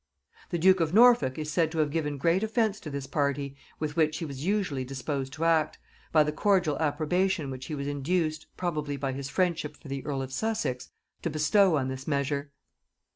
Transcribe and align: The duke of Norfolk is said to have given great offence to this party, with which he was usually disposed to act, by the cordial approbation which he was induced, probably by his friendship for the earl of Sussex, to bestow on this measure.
The 0.49 0.57
duke 0.57 0.79
of 0.79 0.95
Norfolk 0.95 1.37
is 1.37 1.51
said 1.51 1.71
to 1.73 1.77
have 1.77 1.91
given 1.91 2.17
great 2.17 2.41
offence 2.41 2.79
to 2.79 2.89
this 2.89 3.05
party, 3.05 3.55
with 3.77 3.95
which 3.95 4.17
he 4.17 4.25
was 4.25 4.43
usually 4.43 4.83
disposed 4.83 5.31
to 5.33 5.45
act, 5.45 5.77
by 6.11 6.23
the 6.23 6.31
cordial 6.31 6.75
approbation 6.79 7.51
which 7.51 7.67
he 7.67 7.75
was 7.75 7.85
induced, 7.85 8.47
probably 8.57 8.97
by 8.97 9.11
his 9.11 9.29
friendship 9.29 9.77
for 9.77 9.89
the 9.89 10.03
earl 10.03 10.23
of 10.23 10.33
Sussex, 10.33 10.89
to 11.21 11.29
bestow 11.29 11.77
on 11.77 11.87
this 11.87 12.07
measure. 12.07 12.51